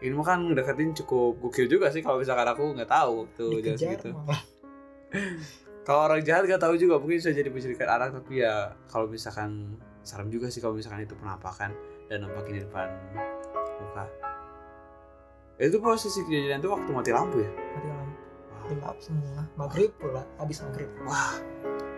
Ini 0.00 0.12
mah 0.12 0.26
kan 0.26 0.40
deketin 0.50 0.92
cukup 0.94 1.40
gokil 1.40 1.66
juga 1.66 1.88
sih 1.88 2.00
kalau 2.00 2.20
misalkan 2.20 2.46
aku 2.46 2.64
nggak 2.72 2.88
tahu 2.88 3.28
tuh 3.34 3.60
jelas 3.60 3.76
dikejar 3.80 3.96
gitu. 3.96 4.08
malah 4.12 4.40
Kalau 5.90 6.06
orang 6.06 6.22
jahat 6.22 6.46
nggak 6.46 6.62
tahu 6.62 6.78
juga 6.78 7.02
mungkin 7.02 7.18
bisa 7.18 7.34
jadi 7.34 7.50
penculikan 7.50 7.90
anak 7.90 8.14
tapi 8.14 8.46
ya 8.46 8.78
kalau 8.86 9.10
misalkan 9.10 9.74
serem 10.06 10.30
juga 10.30 10.46
sih 10.46 10.62
kalau 10.62 10.78
misalkan 10.78 11.02
itu 11.02 11.18
penampakan 11.18 11.74
dan 12.06 12.22
nampakin 12.22 12.52
di 12.54 12.62
depan 12.62 12.94
muka. 13.82 14.06
Itu 15.58 15.82
posisi 15.82 16.22
kejadian 16.22 16.62
itu 16.62 16.70
waktu 16.70 16.94
mati 16.94 17.10
lampu 17.10 17.42
ya? 17.42 17.50
mati 17.50 17.88
lampu 17.90 18.14
Wah, 18.54 18.62
gelap 18.70 18.96
semua 19.02 19.42
maghrib 19.58 19.90
pula 19.98 20.22
habis 20.38 20.62
maghrib 20.62 20.86
Wah. 21.02 21.34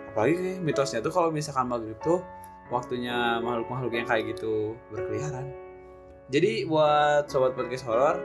apalagi 0.09 0.40
kayak 0.40 0.59
mitosnya 0.64 1.05
tuh 1.05 1.12
kalau 1.12 1.28
misalkan 1.28 1.68
maghrib 1.68 2.00
tuh 2.00 2.24
waktunya 2.72 3.44
makhluk-makhluk 3.44 3.92
yang 3.92 4.09
kayak 4.09 4.33
gitu 4.33 4.72
berkeliaran. 4.88 5.52
Jadi 6.33 6.64
buat 6.64 7.28
sobat 7.28 7.52
podcast 7.52 7.85
horor, 7.85 8.16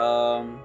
em, 0.00 0.64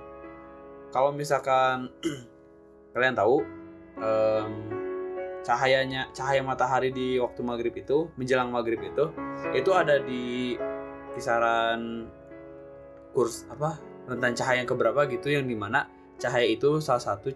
kalau 0.95 1.11
misalkan 1.11 1.91
kalian 2.95 3.19
tahu 3.19 3.58
em, 3.99 4.51
cahayanya 5.43 6.11
cahaya 6.11 6.43
matahari 6.43 6.91
di 6.91 7.15
waktu 7.19 7.41
maghrib 7.43 7.73
itu 7.75 8.11
menjelang 8.19 8.51
maghrib 8.51 8.79
itu 8.83 9.11
itu 9.55 9.71
ada 9.71 10.03
di 10.03 10.55
kisaran 11.15 12.11
kurs 13.15 13.47
apa 13.49 13.79
rentan 14.09 14.33
cahaya 14.35 14.61
yang 14.61 14.69
keberapa 14.69 15.05
gitu 15.09 15.31
yang 15.31 15.45
di 15.45 15.55
mana 15.55 15.87
cahaya 16.19 16.45
itu 16.45 16.83
salah 16.83 17.01
satu 17.01 17.31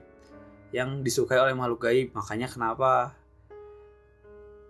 yang 0.73 1.05
disukai 1.05 1.37
oleh 1.37 1.53
makhluk 1.53 1.85
gaib. 1.87 2.11
Makanya 2.17 2.49
kenapa 2.49 3.13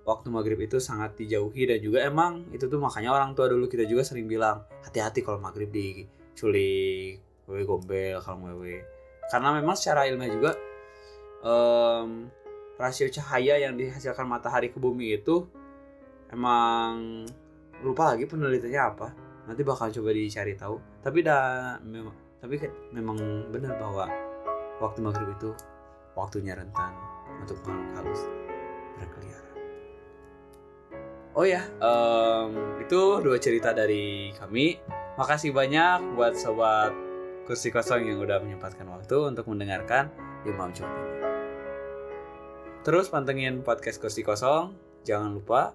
waktu 0.04 0.28
maghrib 0.28 0.60
itu 0.60 0.84
sangat 0.84 1.16
dijauhi 1.16 1.64
dan 1.64 1.80
juga 1.80 2.04
emang 2.04 2.44
itu 2.52 2.68
tuh 2.68 2.78
makanya 2.78 3.16
orang 3.16 3.32
tua 3.32 3.48
dulu 3.48 3.72
kita 3.72 3.88
juga 3.88 4.04
sering 4.04 4.28
bilang 4.28 4.68
hati-hati 4.84 5.24
kalau 5.24 5.40
maghrib 5.40 5.72
diculik 5.72 7.24
wewe 7.48 7.64
gombel 7.64 8.20
kalau 8.20 8.52
wewe. 8.52 8.84
Karena 9.32 9.56
memang 9.56 9.80
secara 9.80 10.04
ilmiah 10.12 10.30
juga 10.30 10.52
em, 11.44 12.32
rasio 12.80 13.08
cahaya 13.12 13.60
yang 13.60 13.76
dihasilkan 13.76 14.26
matahari 14.26 14.72
ke 14.72 14.80
bumi 14.80 15.20
itu 15.22 15.46
emang 16.32 17.24
lupa 17.84 18.16
lagi 18.16 18.26
penelitiannya 18.26 18.82
apa. 18.82 19.08
Nanti 19.44 19.62
bakal 19.62 19.92
coba 19.92 20.10
dicari 20.16 20.56
tahu. 20.56 20.80
Tapi 21.04 21.20
dah 21.22 21.78
memang 21.84 22.16
tapi 22.40 22.60
memang 22.92 23.18
benar 23.52 23.80
bahwa 23.80 24.08
waktu 24.84 25.00
maghrib 25.00 25.32
itu 25.36 25.52
waktunya 26.16 26.56
rentan 26.56 26.92
untuk 27.40 27.60
makhluk 27.64 27.92
halus 28.00 28.22
berkeliaran. 29.00 29.56
Oh 31.34 31.46
ya 31.46 31.64
em, 31.84 32.80
itu 32.84 33.00
dua 33.20 33.38
cerita 33.38 33.76
dari 33.76 34.32
kami. 34.40 34.80
Makasih 35.14 35.54
banyak 35.54 36.18
buat 36.18 36.34
sobat 36.34 36.90
kursi 37.46 37.70
kosong 37.70 38.08
yang 38.08 38.24
udah 38.24 38.40
menyempatkan 38.40 38.88
waktu 38.88 39.14
untuk 39.30 39.46
mendengarkan 39.52 40.10
Imam 40.48 40.72
Cukup 40.72 40.90
ini 40.90 41.23
terus 42.84 43.08
pantengin 43.08 43.64
podcast 43.64 44.04
kursi 44.04 44.28
kosong 44.28 44.76
jangan 45.08 45.40
lupa 45.40 45.72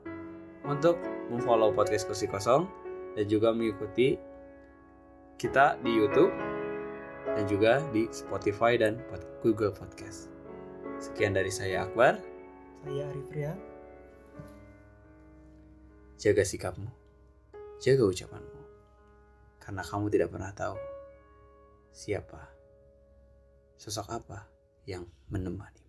untuk 0.69 1.01
memfollow 1.33 1.73
podcast 1.73 2.05
kursi 2.05 2.29
kosong 2.29 2.69
dan 3.17 3.25
juga 3.25 3.49
mengikuti 3.57 4.21
kita 5.41 5.81
di 5.81 5.97
YouTube 5.97 6.29
dan 7.33 7.49
juga 7.49 7.81
di 7.97 8.05
Spotify 8.13 8.77
dan 8.77 9.01
Google 9.41 9.73
Podcast. 9.73 10.29
Sekian 10.99 11.33
dari 11.33 11.49
saya 11.49 11.87
Akbar, 11.87 12.21
saya 12.85 13.09
Arif 13.09 13.29
Rian 13.33 13.59
jaga 16.19 16.43
sikapmu, 16.43 16.91
jaga 17.79 18.05
ucapanmu, 18.05 18.63
karena 19.63 19.83
kamu 19.87 20.11
tidak 20.11 20.29
pernah 20.35 20.51
tahu 20.51 20.77
siapa, 21.95 22.51
sosok 23.79 24.11
apa 24.11 24.51
yang 24.85 25.07
menemani. 25.31 25.88